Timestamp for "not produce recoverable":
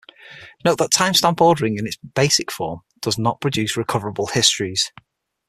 3.19-4.25